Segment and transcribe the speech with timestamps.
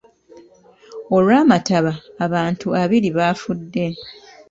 [1.15, 1.93] Olw'amataba,
[2.25, 3.85] abantu abiri baafudde.